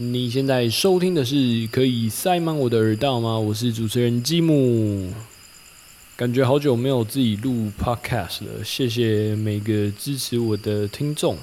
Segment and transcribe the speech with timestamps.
[0.00, 3.36] 你现在收听的是可以塞满我的耳道吗？
[3.36, 5.12] 我是主持人吉姆，
[6.16, 11.36] 感觉好久没有自己录 podcast 了，谢谢每个支持我的听众。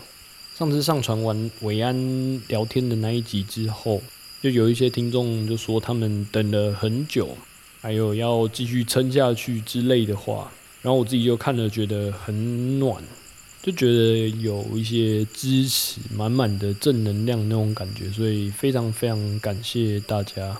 [0.58, 4.02] 上次上传完伟安聊天的那一集之后，
[4.42, 7.38] 就有一些听众就说他们等了很久，
[7.82, 10.50] 还有要继续撑下去之类的话，
[10.82, 13.04] 然后我自己就看了，觉得很暖。
[13.66, 20.56] 就觉得有一些支持，满满的正能量那种感觉，所以非常非常感谢大家。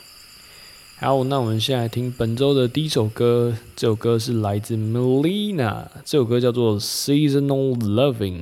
[0.96, 8.40] 好，那我们现在听本周的第一首歌，这首歌是来自 Melina，这首歌叫做《Seasonal Loving》。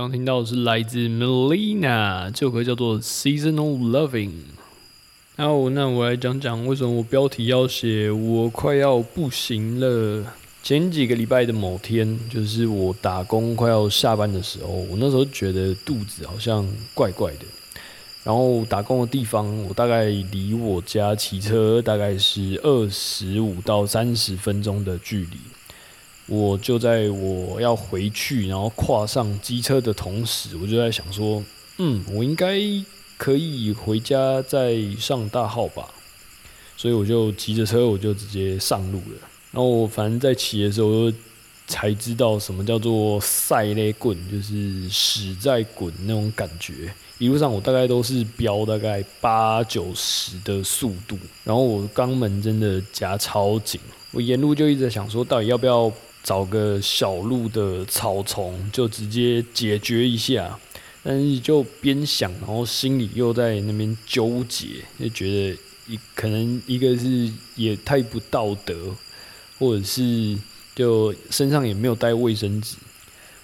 [0.00, 4.30] 刚听到的是来自 Melina，这首歌叫做《Seasonal Loving》。
[5.36, 10.24] 好，那我来讲讲为什么我标题要写“我快要不行了”。
[10.64, 17.44] 前几个礼拜的某天，就是我打工快要下班的时候，我那时候觉得肚子好像怪怪的，
[18.24, 25.36] 然后打工的地方，我大概离我家骑车大概是二十五到三十分钟的距离。
[26.30, 31.42] 我就在我要回去，然后跨上机车的同时，我就在想说，
[31.78, 32.56] 嗯，我应该
[33.18, 35.88] 可以回家再上大号吧。
[36.76, 39.18] 所以我就骑着车，我就直接上路了。
[39.50, 41.12] 然后我反正在骑的时候，
[41.66, 46.94] 才知道什么叫做赛雷滚，就是屎在滚那种感觉。
[47.18, 53.78] 一路上我大概都是飙大概八九十的速度，然后我肛门真的夹超紧，
[54.12, 55.92] 我沿路就一直在想说，到底要不要
[56.22, 60.58] 找个小路的草丛就直接解决一下，
[61.02, 64.66] 但是就边想，然后心里又在那边纠结，
[64.98, 68.94] 就觉得一可能一个是也太不道德，
[69.58, 70.38] 或者是
[70.74, 72.76] 就身上也没有带卫生纸。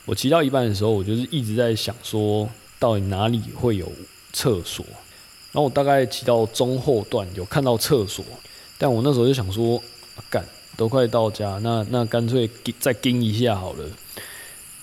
[0.05, 2.49] 我骑到一半的时候，我就是一直在想说。
[2.78, 3.90] 到底哪里会有
[4.34, 4.84] 厕所？
[5.50, 8.23] 然后我大概骑到中后段有看到厕所，
[8.76, 9.82] 但我那时候就想说，
[10.28, 10.44] 干
[10.76, 13.84] 都快到家，那那干脆再盯一下好了。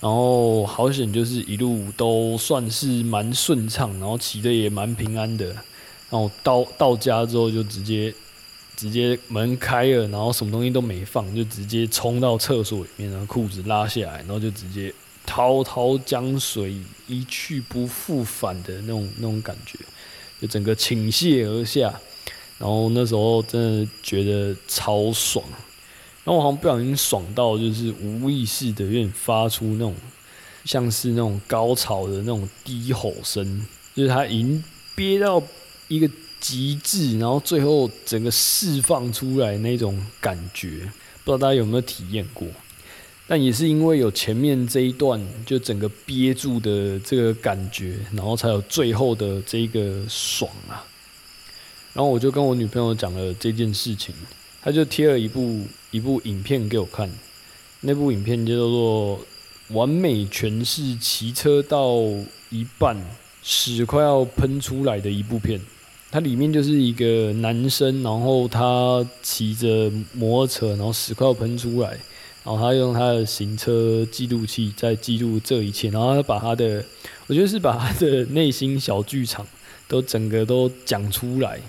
[0.00, 5.46] 然后好险，就是一路都算是蛮顺畅，然后骑的也蛮平安的。
[5.46, 8.12] 然后到到家之后就直接
[8.76, 14.92] 直接门开了，然后什么东西都没放，就直接冲到厕所里面，然后裤子拉下来，然后就直接。
[15.26, 16.76] 滔滔江水
[17.06, 19.78] 一去不复返的那种那种感觉，
[20.38, 21.98] 就整个倾泻而下，
[22.58, 25.42] 然后那时候真的觉得超爽，
[26.24, 29.94] 然后我好像不小心爽到，就是无意识的有点发出那种
[30.64, 35.42] 像是那种高潮的那种低吼声，就是他已经憋到
[35.88, 36.10] 一个
[36.40, 40.90] 极致，然后最后整个释放出来那种感觉，
[41.24, 42.48] 不知道大家有没有体验过？
[43.26, 50.84] 但也是因为有前面这一段就整个憋住的这个感觉，然后才有最后的这个爽啊。
[51.94, 54.14] 然后我就跟我女朋友讲了这件事情，
[54.60, 57.08] 她就贴了一部一部影片给我看。
[57.82, 59.16] 那部影片叫做
[59.68, 61.94] 《完美诠释骑车到
[62.50, 62.96] 一半
[63.44, 65.56] 屎快要喷出来的一部片》。
[66.10, 71.90] 它里面就是一个男生，然后他骑着摩托车，然后屎快要喷出来。
[72.42, 76.84] 然后他用他的行车记录器在记录这一切，然后他把他的，
[77.28, 79.46] 我觉得是把他的内心小剧场
[79.86, 81.60] 都整个都讲出来。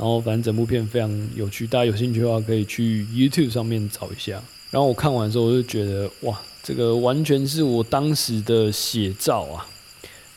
[0.00, 4.42] 然后反正整部片非常有趣，大家有兴趣的话可以去 YouTube 上面找一下。
[4.70, 9.66] 然后我看完之后我就觉得，哇，这个完全是我当时的写照啊，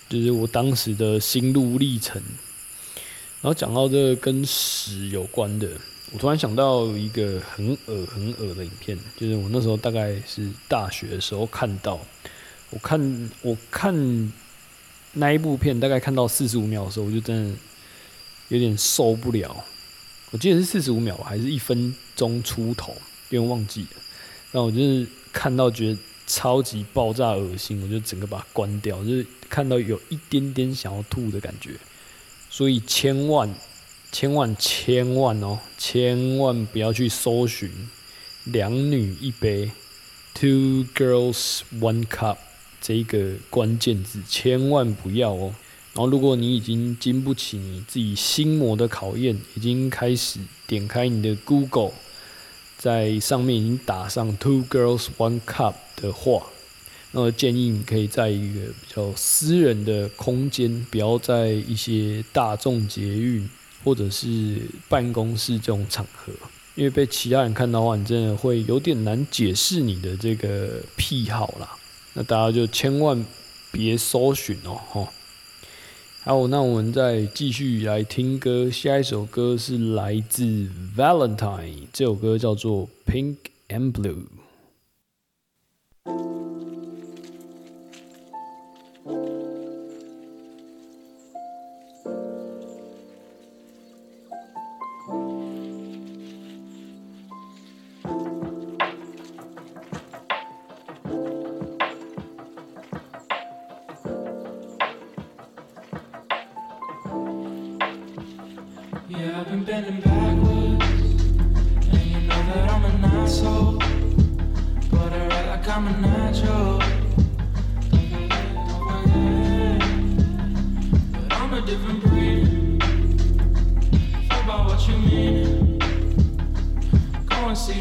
[0.09, 2.21] 就是我当时的心路历程。
[3.41, 5.69] 然后讲到这个跟屎有关的。
[6.11, 11.97] 我突然想到一个很恶很恶的影片，就是我那时候大概是大学的时候看到，
[12.69, 14.31] 我看我看
[15.13, 17.55] 那一部片，大概看到四十五秒的时候，我就真的
[18.49, 19.63] 有点受不了。
[20.31, 22.95] 我记得是四十五秒还是一分钟出头，
[23.29, 24.01] 有点忘记了。
[24.51, 31.71] 然后我就是看到觉得超级爆炸恶心，我就整个把它关掉，就是看到有一点点想要吐的感觉。
[32.49, 33.53] 所以千万。
[34.15, 37.89] 千万千万哦，千万不要去搜寻
[38.45, 39.71] “两女一杯
[40.35, 42.37] ”（Two Girls One Cup）
[42.79, 45.55] 这一个关键字，千万不要哦。
[45.93, 51.93] 然后，如果你已经经不起你自己心魔的考验，已经开始点开你的 Google，
[52.77, 56.47] 在上面已经打上 “Two Girls One Cup” 的话，
[57.11, 63.49] 那我建议你可以在一个比较私人的空间，不要在一些大众捷运。
[63.85, 66.31] 或者是办公室这种场合，
[66.73, 71.69] 因为被其他人看到的话，你真的会有点难解释你的这个癖好啦。
[72.13, 73.25] 那大家就千万
[73.73, 75.05] 别搜寻哦，哈。
[76.25, 80.45] 好，那我们再继续来听歌，下一首歌是来自
[80.95, 83.35] Valentine，这首歌叫做 Pink
[83.67, 84.23] and Blue。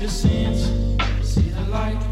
[0.02, 0.64] the sins,
[1.22, 2.11] see the light.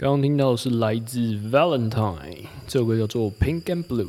[0.00, 1.18] 刚刚听到的是来自
[1.50, 4.04] Valentine 这首歌叫做《Pink and Blue》，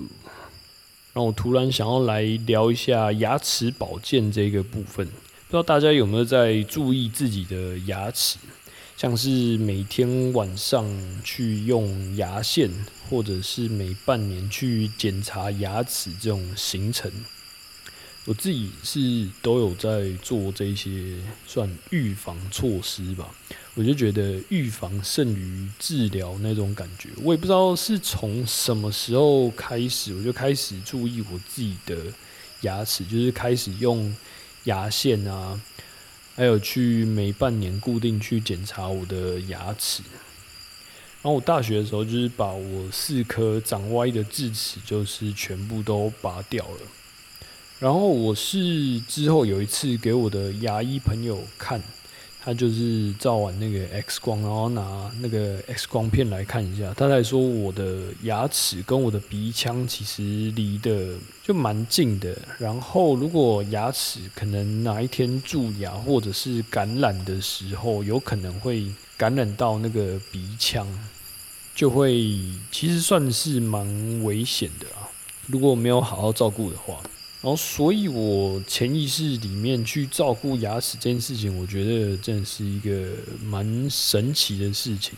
[1.14, 5.08] 让我突然想要来聊一下牙齿保健这个部分。
[5.08, 8.38] 不知道大家有没有在注意自己的牙齿，
[8.96, 10.86] 像是每天晚上
[11.24, 12.70] 去用牙线，
[13.10, 17.12] 或者是每半年去检查牙齿这种行程。
[18.26, 21.16] 我自己是都有在做这些
[21.48, 23.30] 算预防措施吧。
[23.76, 27.10] 我就觉得预防胜于治疗那种感觉。
[27.24, 31.96] 我也不知道是从什么时候开始，我就开始注意我自己的
[32.62, 34.14] 牙齿，就是开始用
[34.66, 35.60] 牙线啊，
[36.36, 40.04] 还有去每半年固定去检查我的牙齿。
[41.22, 46.80] 然后我大学的时候，就是把我四颗长歪的智齿，就是全部都拔掉了。
[47.80, 51.82] 然后我是之后有一次给我的牙医朋友看。
[52.42, 60.22] 他就是照完那个 X 光，然后拿那个 X 光片来看一下，他才说我的牙齿跟我的鼻腔其实
[60.56, 62.36] 离得就蛮近的。
[62.58, 70.88] 然后如果牙齿可能哪一天蛀牙或者是感染的时候，有可能会感染到那个鼻腔，
[71.76, 72.26] 就会
[72.72, 75.12] 其实算是蛮危险的啊。
[75.46, 76.98] 如果没有好好照顾的话。
[77.42, 83.14] 然后，所以我潜意识里面去照顾牙齿这件事情，我觉得真的是一个
[83.46, 85.14] 蛮神奇的事情。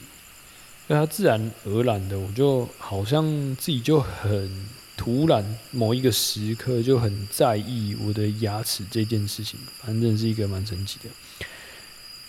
[0.85, 3.25] 那它自然而然的，我就好像
[3.55, 11.09] 自己就很突然某一个时刻就很在意我的牙齿这件事情，反正是一个蛮神奇的。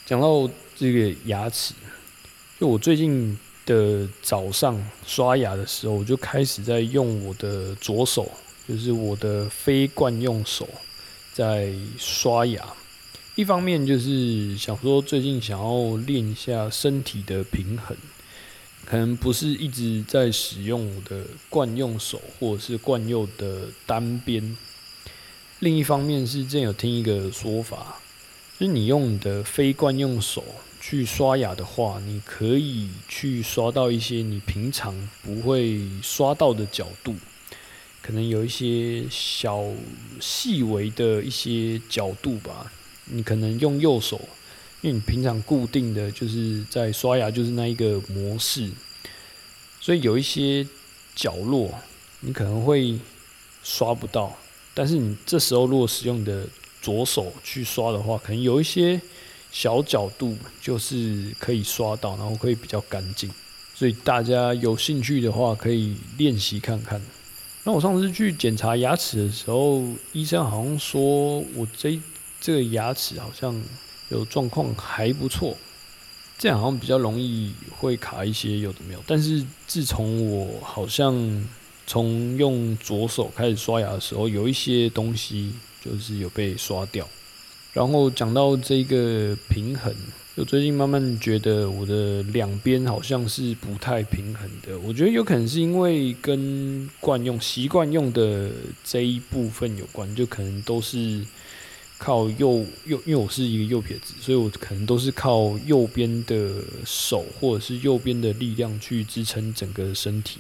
[0.07, 1.75] 讲到这个牙齿，
[2.59, 8.31] 就我最近的早上刷牙的时候，我就开始在用我的左手。
[8.69, 10.69] 就是我的非惯用手
[11.33, 12.65] 在刷牙，
[13.35, 17.97] 一方面就是想说最近想要练一下身体的平衡，
[18.85, 24.57] 可能不是一直在使用我的惯用手或者是惯用的单边。
[25.59, 28.01] 另一方面是之前有听一个说法，
[28.59, 30.45] 就是你用你的非惯用手
[30.81, 37.17] 去刷牙的话，你可以去刷到一些你平常不会刷到的角度。
[38.03, 39.65] 可能有一些小
[40.21, 42.71] 细微的一些角度吧，
[43.05, 44.21] 你可能用右手，
[44.81, 48.69] 因为你平常固定的就是在刷牙就是那一个模式，
[49.81, 50.67] 所以有一些
[51.15, 51.73] 角落
[52.19, 52.99] 你可能会
[53.63, 54.37] 刷不到，
[54.75, 56.45] 但是你这时候如果使用你的
[56.81, 59.01] 左手去刷的话，可能有一些
[59.53, 63.31] 小角度就是可以刷到，然后会比较干净，
[63.77, 67.01] 所以大家有兴趣的话可以练习看看。
[67.65, 71.97] 那我上次去检查牙齿的时候，医生好像说我这
[72.41, 73.63] 这个牙齿好像
[74.09, 75.57] 有状况还不错，
[76.37, 79.05] 这样好像比较容易会卡一些有的没有。
[79.07, 81.15] 但是自从我好像
[81.87, 85.53] 从用左手开始刷牙的时候，有一些东西
[85.85, 87.09] 就是有被刷掉。
[87.73, 89.95] 然后讲到这个平衡。
[90.35, 98.51] 我最近慢慢觉得我的两边好像是不太平衡的，我觉得有可能是因为跟惯用习惯用的
[98.83, 101.23] 这一部分有关，就可能都是
[101.99, 110.39] 靠右右，因为我是一个右撇子，所以我可能都是靠右边的手或者是右边的力量去支撑整个身体，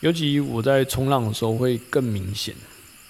[0.00, 2.52] 尤其我在冲浪的时候会更明显。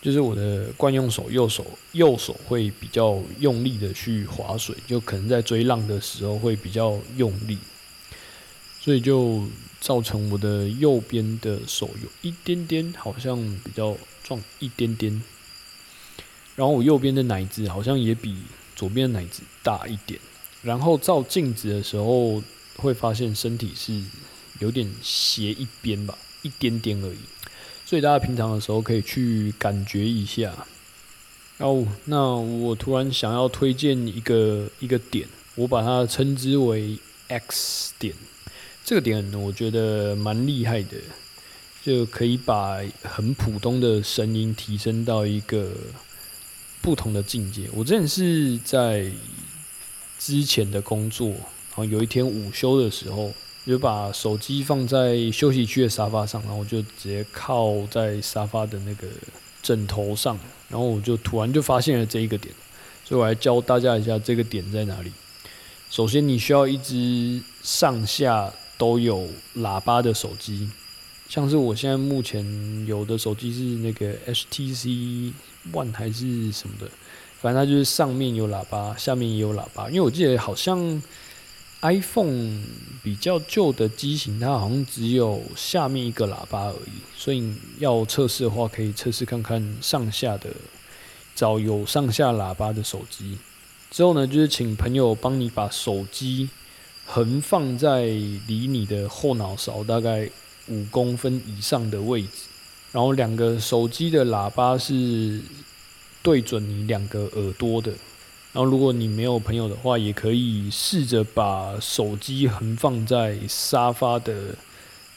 [0.04, 7.56] 就是我的惯用手，右手右手会比较用力的去划水，就可能在追浪的时候会比较用力，
[8.82, 9.49] 所以就
[9.80, 15.23] 造成我的右边的手有一点点好像比较壮一点点，
[16.54, 18.37] 然后我右边的奶子好像也比
[18.76, 20.20] 左边的奶子大一点，
[20.61, 22.42] 然后照镜子的时候
[22.76, 23.99] 会发现身体是
[24.58, 27.18] 有点斜一边吧，一点点而已。
[27.87, 30.53] 所以大家平常的时候可以去感觉一下。
[31.59, 36.99] 哦，那我突然想要推荐一个一个点，我把它称之为
[37.29, 38.14] X 点。
[38.85, 40.97] 这个点我觉得蛮厉害的，
[41.83, 45.73] 就可以把很普通的声音提升到一个
[46.83, 47.69] 不同的境界。
[47.73, 49.11] 我之前是在
[50.19, 53.33] 之前的工作，然后有一天午休的时候，
[53.66, 59.06] 就把手机放在休息区的沙发上，然后我就直接靠在沙发的那个
[59.62, 60.38] 枕头上。
[60.71, 62.52] 然后我就突然就发现了这一个点，
[63.04, 65.12] 所以我来教大家一下这个点在哪里。
[65.88, 70.68] 首先，你需要一只上下都有喇叭的手机，
[71.28, 72.44] 像是我现在目前
[72.88, 75.33] 有的手机是那个 HTC
[75.73, 76.90] One 还是什么的，
[77.40, 79.88] 反正它就是上面有喇叭，下面也有喇叭。
[79.90, 81.00] 因为我记得好像
[81.85, 82.62] iPhone
[83.03, 90.49] 比较旧的机型，它好像只有下面一个喇叭而已，所以要测试的话，可以测试看看上下的，
[91.35, 93.37] 找有上下喇叭的手机。
[93.91, 96.49] 之后呢，就是请朋友帮你把手机
[97.05, 100.29] 横放在离你的后脑勺大概
[100.69, 102.49] 五公分以上的位置，
[102.93, 105.38] 然后两个手机的喇叭是
[106.23, 107.93] 对准你两个耳朵的。
[108.54, 114.54] 然后如果你没有朋友的话，也可以试着把手机横放在沙发的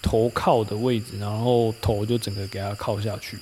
[0.01, 3.37] 头靠的位置，然后头就整个给它靠下去。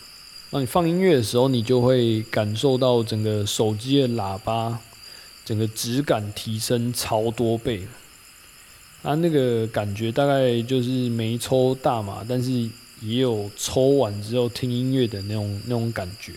[0.52, 4.80] 那你放音乐的时候，你就会感受到整个手机的喇叭。
[5.46, 7.88] 整个质感提升超多倍，
[9.04, 12.52] 它那个感觉大概就是没抽大麻，但是
[13.00, 16.34] 也有抽完之后听音乐的那种那种感觉。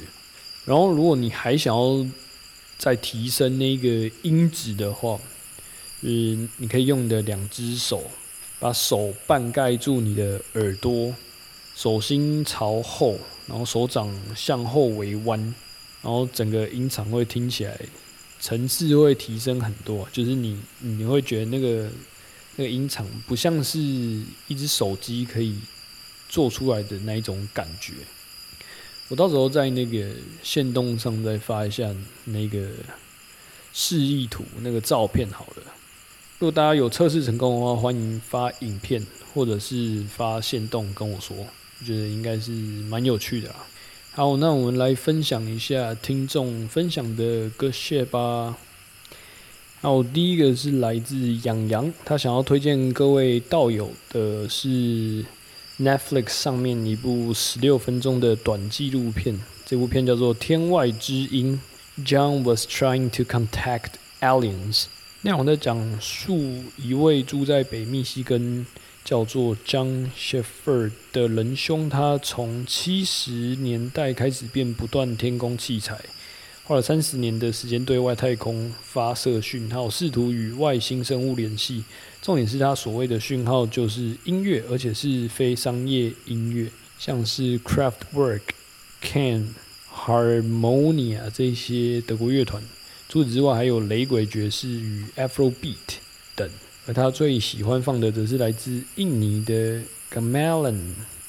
[0.67, 2.07] 然后，如果你还想要
[2.79, 5.19] 再提升那个音质的话，
[6.03, 8.09] 嗯你可以用你的两只手，
[8.61, 11.15] 把手半盖住你的耳朵，
[11.75, 15.39] 手心朝后，然后手掌向后围弯，
[16.03, 17.79] 然后整个音场会听起来。
[18.41, 21.91] 层次会提升很多，就是你你会觉得那个
[22.55, 25.59] 那个音场不像是一只手机可以
[26.29, 27.95] 做出来的那一种感觉。
[29.09, 30.07] 我到时候在那个
[30.43, 31.95] 线动上再发一下
[32.25, 32.69] 那个
[33.73, 35.63] 示意图那个照片好了。
[36.39, 43.57] 如果大家有测试成功的话，欢迎发影片或者是发线动跟我说，我觉得应该是蛮有趣的啦。
[44.13, 48.57] 好，那我们来分享一下听众分享的歌谢吧。
[49.81, 55.25] 好，第一个是来自养羊，他想要推荐各位道友的是
[55.81, 61.61] Netflix 上面一部十六分钟的短纪录片，这部片叫做《天外之音》
[62.05, 64.85] ，John was trying to contact aliens。
[65.23, 68.67] 内容在讲述一位住在北密西根。
[69.05, 75.99] 叫做 John Shepherd 的仁兄，他从七十年代开始便不断天宫器材，
[76.69, 81.83] 花了三十年的时间对外太空发射讯号，试图与外星生物联系。
[82.21, 88.43] 重点是他所谓的讯号就是音乐，而且是非商业音乐，像是 Craftwork、
[89.01, 89.55] Can、
[89.91, 92.63] Harmonia 这些德国乐团。
[93.09, 95.77] 除此之外，还有雷鬼爵士与 Afrobeat
[96.35, 96.47] 等。
[96.87, 99.81] 而他最喜欢放的则是来自印尼的
[100.13, 100.79] Gamelan，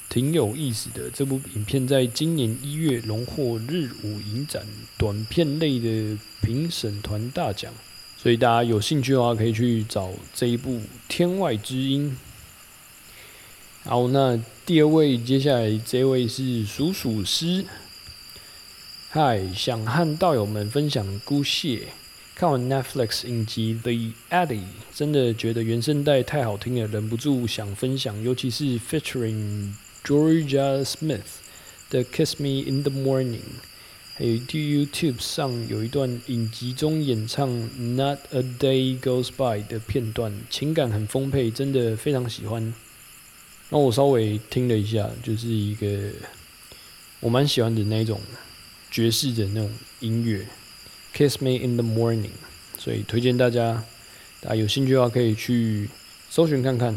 [0.09, 1.09] 挺有意思的。
[1.11, 4.65] 这部影片在今年一月荣获日舞影展
[4.97, 7.71] 短片类的评审团大奖，
[8.17, 10.71] 所以大家有兴趣的话可以去找这一部
[11.07, 12.17] 《天外之音》。
[13.89, 17.63] 好，那第二位，接下来这位是鼠鼠师。
[19.09, 21.87] 嗨，想和道友们分享姑谢。
[22.35, 23.91] 看完 Netflix 影集《The
[24.29, 24.59] Addy》，
[24.93, 28.21] 真的觉得原声带太好听了，忍不住想分享。
[28.23, 31.21] 尤其是 featuring Georgia Smith
[31.89, 33.37] 的《Kiss Me in the Morning》，
[34.15, 42.73] 还有 YouTube 上有一段影集中演唱《Not a Day Goes By》的片段，情感很丰沛，真的非常喜欢。
[43.69, 46.11] 那我稍微听了一下，就是一个
[47.19, 48.19] 我蛮喜欢的那种
[48.89, 50.47] 爵士的那种音乐。
[51.13, 52.31] Kiss Me in the Morning，
[52.77, 53.83] 所以推荐大家，
[54.41, 55.89] 大家有兴趣的话可以去
[56.29, 56.95] 搜寻看看。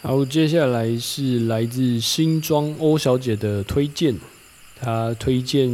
[0.00, 4.14] 好，接下来是来自新庄欧小姐的推荐，
[4.80, 5.68] 她推荐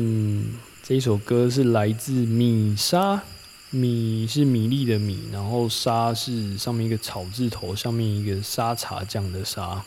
[0.82, 3.22] 这一首歌是来自米莎，
[3.68, 9.84] 米是米粒的米，然后沙是上面一个草字头，下面一个沙茶酱的沙。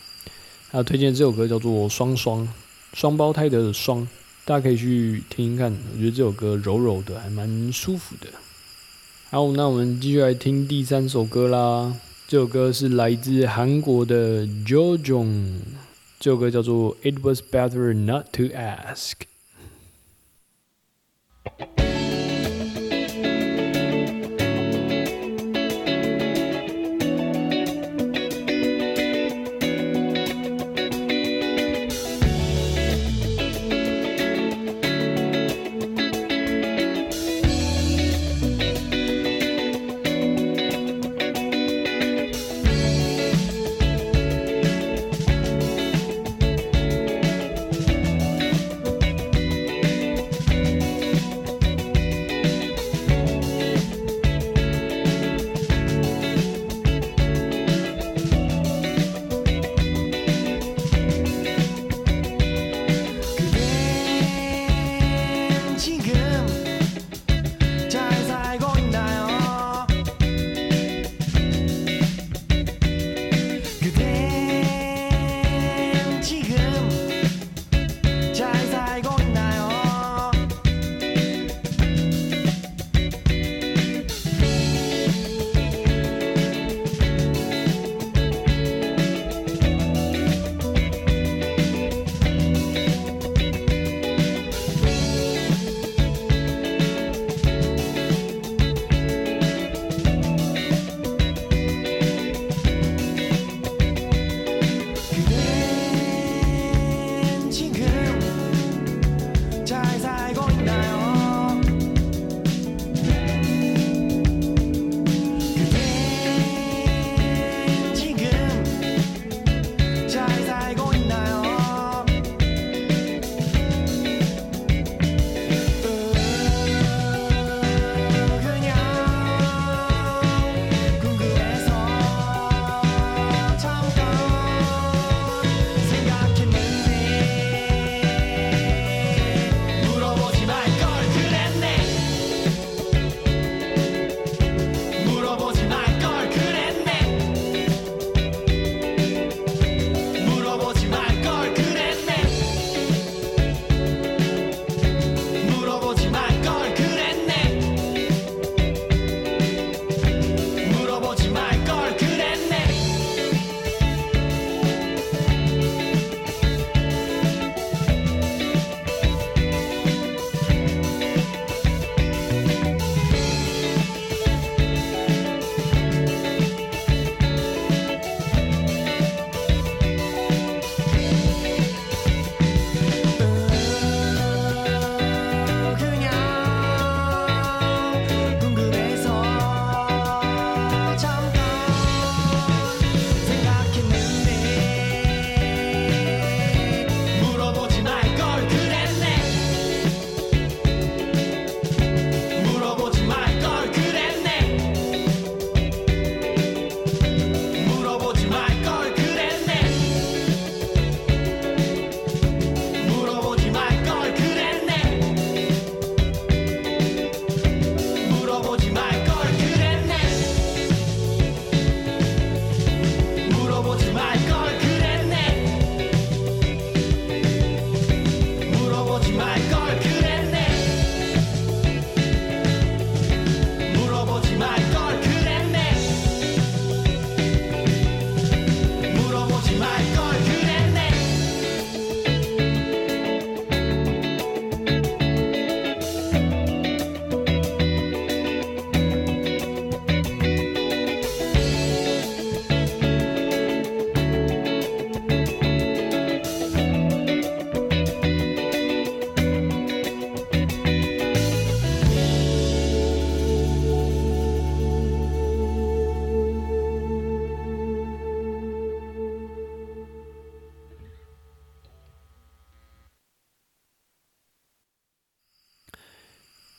[0.71, 2.43] 她推荐这首歌叫做《双双》，
[2.93, 4.07] 双胞胎的双。
[4.45, 8.27] 大家可以去听听看，我觉得这首歌柔柔的，还蛮舒服的。
[9.31, 11.95] 好，那我们继续来听第三首歌啦。
[12.27, 15.61] 这首歌是来自韩国的 JoJo，
[16.19, 19.13] 这首歌叫做《It Was Better Not to Ask》。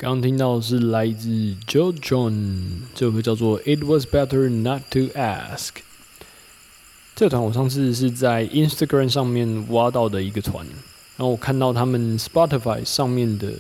[0.09, 1.29] 刚听到是来自
[1.67, 5.69] Joe John，这首歌叫做《It Was Better Not to Ask》。
[7.15, 10.65] 这团我上次是在 Instagram 上面挖到的一个团，
[11.19, 13.53] 然后我看到他们 Spotify 上面的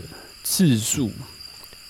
[0.43, 1.11] 次数，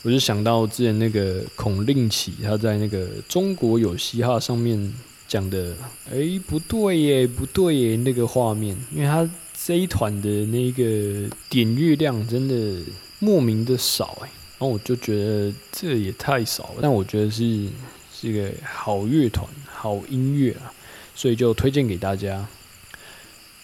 [0.03, 4.92] 我就想到之前那个孔令奇他在那个中国有嘻哈上面
[5.29, 5.73] 讲的，
[6.11, 9.31] 哎，不对耶，不对耶，那个画面，因为他
[9.64, 12.83] 这一团的那个点阅量真的
[13.21, 14.29] 莫名的少哎。
[14.59, 17.68] 然后我就觉得这也太少了，但我觉得是
[18.12, 20.73] 是一个好乐团、好音乐啊，
[21.14, 22.47] 所以就推荐给大家。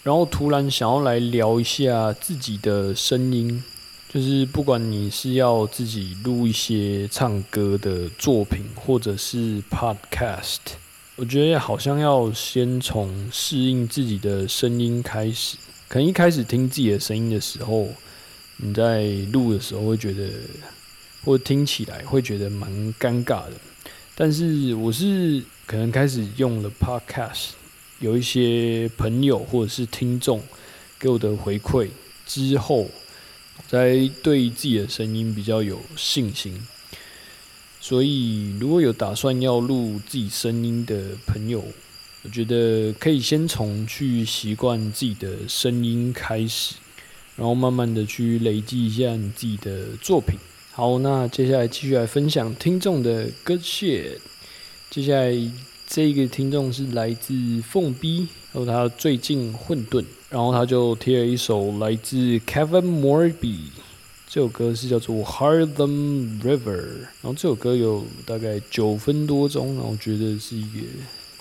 [0.05, 3.65] 然后突然想要来聊一下自己的声音，
[4.13, 10.59] 就是不管你是要自己录一些唱歌的作品，或者是 podcast，
[11.17, 15.57] 我觉得好像要先从适应自己的声音开始。
[15.89, 17.89] 可能一开始听自己的声音的时候，
[18.59, 20.29] 你在录的时候会觉得，
[21.25, 23.53] 或听起来会觉得蛮尴尬的。
[24.15, 27.51] 但是我是可能开始用了 podcast。
[28.01, 30.43] 有一些朋友或者是听众
[30.99, 31.89] 给我的回馈
[32.27, 32.91] 之后，
[33.67, 36.61] 在对自己的声音比较有信心。
[37.81, 41.65] 所以，如果有打算要录自己声音的朋友，
[42.23, 46.75] 我觉得可以先从去习惯自己的声音开始，
[47.37, 50.37] 然后慢慢的去累积一下你自己的作品。
[50.77, 54.19] 好，那接下来继续来分享听众的 good shit。
[54.91, 55.51] 接下来。
[55.87, 63.67] 这个听众是来自凤 B，然后他最近混沌，然后他就贴了一首来自 Kevin Morby，
[64.27, 70.81] 这首歌是叫做 Harlem River，然后这首歌有大概九分多钟，然后觉得是一个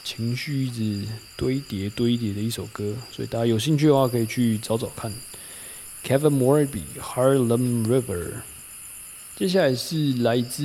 [0.03, 5.11] 情绪一直堆叠堆叠的一首歌，所以大家有兴趣的话可以去找找看
[6.05, 8.41] Kevin Morby Harlem River。
[9.43, 10.63] 接下来是来自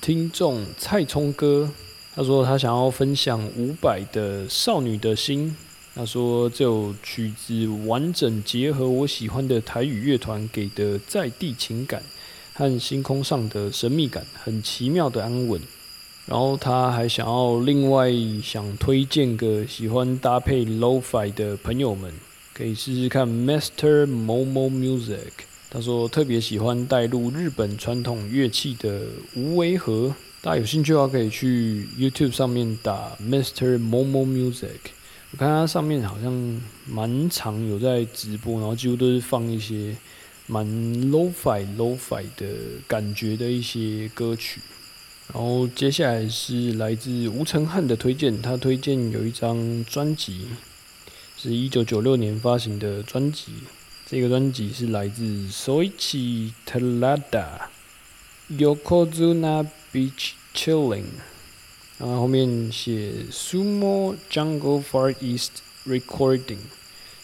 [0.00, 1.70] 听众蔡聪哥。
[2.14, 5.50] 他说他想要分享伍佰的《少女的心》。
[5.94, 12.02] 他说这首曲子完整结合我喜欢的台语乐团给的在地情感
[12.54, 15.60] 和星空上的神秘感，很奇妙的安稳。
[16.24, 18.10] 然后他还想要另外
[18.42, 22.10] 想推荐个喜欢搭配 Lo-Fi 的朋友们，
[22.54, 25.32] 可以试试看 Master Momo Music。
[25.68, 29.02] 他说特别喜欢带入日本传统乐器的
[29.34, 30.14] 无为和。
[30.40, 33.78] 大家有兴趣的话，可以去 YouTube 上面打 Mr.
[33.78, 34.78] Momo Music。
[35.32, 39.96] 我看他上面好像蛮常有在直播，然后几乎都是放一些
[40.46, 40.64] 蛮
[41.10, 42.46] Lo-Fi Lo-Fi 的
[42.86, 44.60] 感觉的一些歌曲。
[45.34, 50.42] 然后接下来是来自吴承汉的推荐，他推荐有一张专辑，
[51.36, 53.52] 是一九九六年发行的专辑。
[54.08, 57.68] 这个专辑是来自 Soichi t e l a d a
[58.56, 59.66] Yokozuna。
[59.92, 61.04] Beach chilling，
[61.96, 65.52] 然后后面写 Sumo Jungle Far East
[65.86, 66.58] Recording，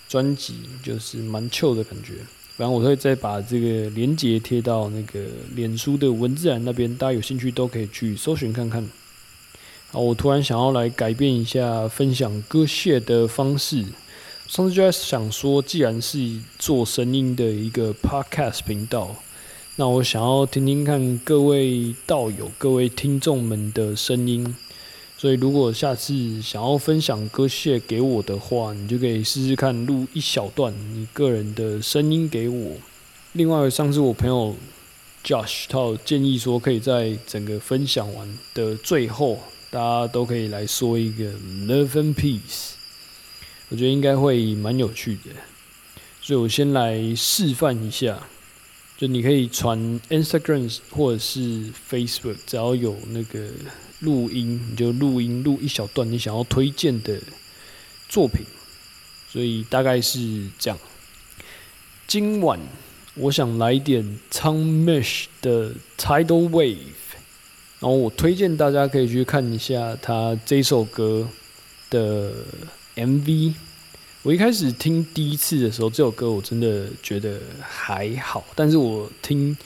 [0.08, 2.14] 专辑就是蛮 chill 的感觉。
[2.56, 8.88] 然后我会再把这个链接贴到那个脸书的文字栏那边，大家有兴趣都可以去搜寻看看。
[9.90, 13.84] 好，我突然想要来改变一下分享歌谢的方式。
[14.52, 16.18] 上次就在想说，既然是
[16.58, 19.16] 做声音的一个 podcast 频道。
[19.76, 24.54] 那我想要听听看各位道友、各位听众们的声音，
[25.16, 32.76] 所以如果下次想要分享歌谢给我的话，你就可以试试看录一小段你个人的声音给我。
[33.32, 34.54] 另外，上次我朋友
[35.24, 39.38] Josh 他建议说，可以在整个分享完的最后，
[39.70, 41.32] 大家都可以来说一个
[41.66, 42.72] Love and Peace，
[43.72, 45.30] 我觉得应该会蛮有趣的，
[46.20, 48.22] 所以我先来示范一下。
[48.98, 49.78] 就你可以传
[50.10, 53.48] Instagram 或者是 Facebook，只要有那个
[54.00, 57.18] 录音，你就录音录一小段你想要推荐的
[58.10, 58.44] 作品。
[59.30, 60.78] 所以大概是这样。
[62.06, 62.60] 今晚
[63.14, 66.76] 我想来点 Tom Mish 的 Tidal Wave，
[67.80, 71.26] 然后我推荐大家可以去看一下他这首歌
[71.88, 72.32] 的
[72.96, 73.54] MV。
[74.22, 79.56] 我一开始听第一次的时候，这首歌我真的觉得还好，但是我听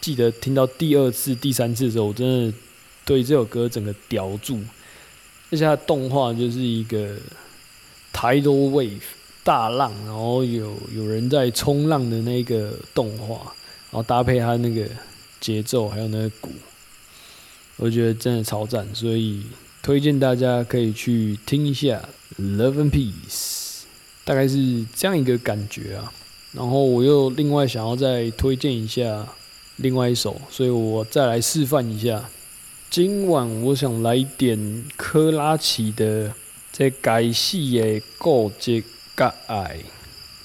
[0.00, 2.56] 记得听到第二次、第三次的时候，我真的
[3.04, 4.60] 对这首歌整个叼住。
[5.50, 7.14] 而且它动画就是一个
[8.12, 9.02] tidal wave
[9.44, 13.36] 大浪，然后有有人在冲浪的那个动画，
[13.90, 14.88] 然后搭配它那个
[15.40, 16.50] 节奏还有那个鼓，
[17.76, 19.42] 我觉得真的超赞，所以
[19.82, 22.08] 推荐大家可以去听一下
[22.40, 23.10] 《Love and Peace》。
[24.24, 26.12] 大概是这样一个感觉啊，
[26.52, 29.26] 然后我又另外想要再推荐一下
[29.78, 32.30] 另外一首，所以我再来示范一下。
[32.88, 36.28] 今晚我想来点科拉奇的
[36.72, 38.84] 《这该死的过节
[39.16, 39.78] 该爱》，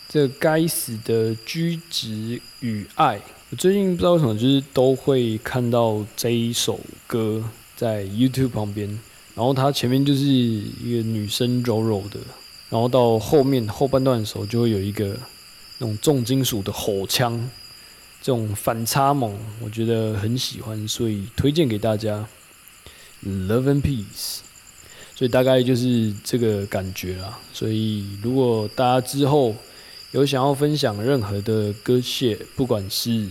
[0.09, 3.21] 这该死的居止与爱。
[3.51, 7.43] 我最近不知道为什么，就是都会看到这一首歌
[7.75, 8.99] 在 YouTube 旁边，
[9.37, 12.19] 然后它前面就是一个女生柔柔的。
[12.69, 15.17] 然后到后面后半段的时候，就会有一个
[15.77, 17.39] 那种重金属的吼腔，
[18.21, 22.27] 这种反差萌，我觉得很喜欢，所以推荐给大家。
[23.23, 24.39] Love and Peace。
[25.15, 27.39] 所以大概就是这个感觉啦。
[27.53, 29.55] 所以如果大家之后
[30.11, 33.27] 有想要分享任何的歌谢，不管是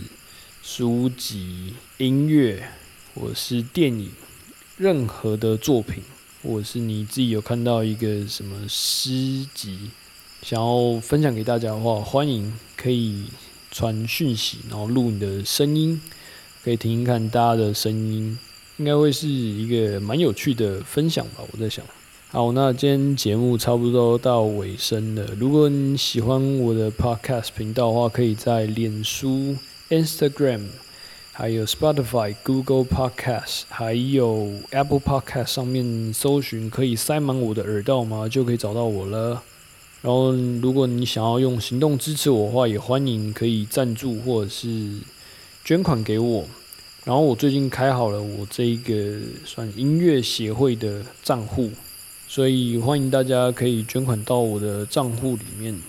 [0.63, 2.67] 书籍、音乐，
[3.13, 4.09] 或是电影，
[4.77, 6.03] 任何的作品，
[6.43, 9.89] 或者是你自己有看到一个什么诗集，
[10.43, 13.25] 想要分享给大家的话，欢迎可以
[13.71, 15.99] 传讯息，然后录你的声音，
[16.63, 18.37] 可以听听看大家的声音。
[18.77, 21.83] 应该会是一个蛮有趣的分享吧，我在想。
[22.29, 25.25] 好，那今天节目差不多到尾声了。
[25.39, 29.55] 如果你喜欢我的 Podcast 频道的话，可以在脸书、
[29.89, 30.67] Instagram、
[31.39, 38.27] 还有 Spotify、Google Podcast、还有 Apple Podcast 上面搜寻，可以塞满我的耳道吗？
[38.27, 39.43] 就可以找到我了。
[40.01, 44.93] 然后，如果你想要用行动支持我的话，也欢迎可以赞助或者是
[45.63, 46.43] 捐款给我。
[47.05, 51.69] 然后我最近开好了我这一个算音乐协会的账户，
[52.27, 55.79] 所以欢迎大家可以捐款到我的账户里面。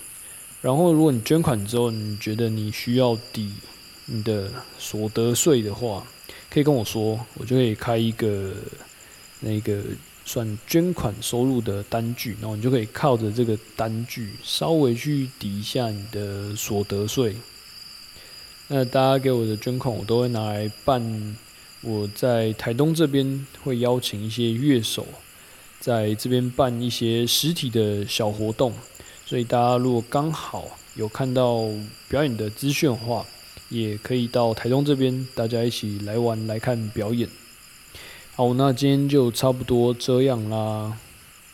[0.61, 3.51] 然后如果你捐款之后，你觉得你需要抵
[4.11, 6.05] 你的所得税的话，
[6.49, 8.51] 可以跟我说，我就可以开一个
[9.39, 9.81] 那个
[10.25, 17.35] 算捐款收入的单据，然后你就可以靠着这个单据稍微去抵一下你的所得税。
[18.67, 21.35] 那大家给我的捐款，我都会拿来办。
[21.81, 25.07] 我在台东这边会邀请一些乐手，
[25.79, 28.73] 在这边办一些实体的小活动。
[29.25, 31.69] 所以大家如果刚好有看到
[32.09, 33.25] 表演的资讯的话，
[33.69, 37.29] 也可以到台中这边，大家一起来玩来看表演。
[38.35, 40.97] 好，那今天就差不多这样啦。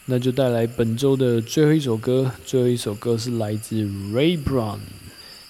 [0.05, 4.77] 那就带来本周的最后一首歌，最后一首歌是来自 Ray Brown，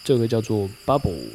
[0.04, 1.28] 这个叫做 Bubble。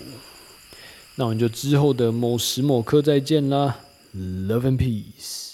[1.17, 3.77] 那我们就之后的某时某刻再见啦
[4.17, 5.50] ，Love and Peace。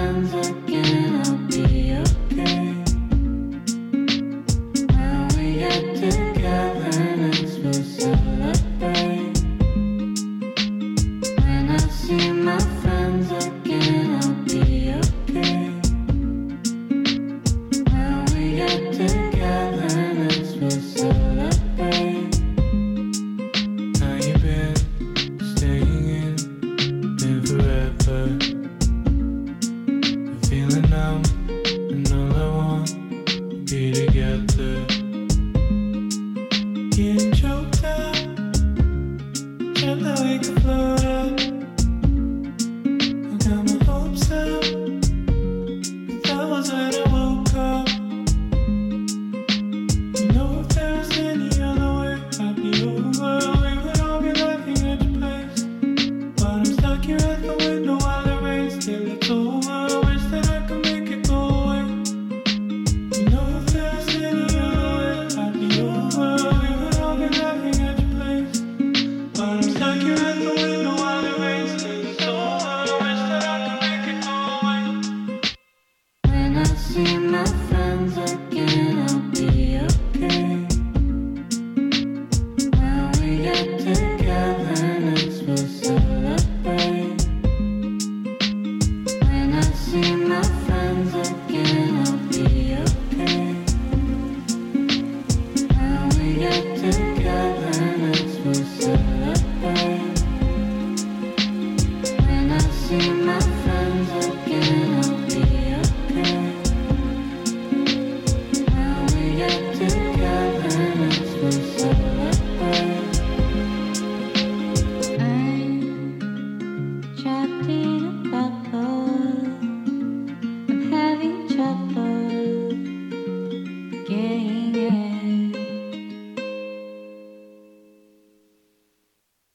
[0.00, 0.69] hands.